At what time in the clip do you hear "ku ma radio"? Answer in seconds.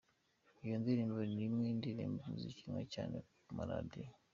3.43-4.09